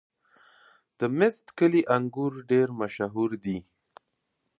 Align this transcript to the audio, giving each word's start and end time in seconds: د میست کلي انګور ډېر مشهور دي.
د 0.97 0.99
میست 1.17 1.45
کلي 1.57 1.81
انګور 1.95 2.33
ډېر 2.51 2.67
مشهور 2.81 3.29
دي. 3.43 3.57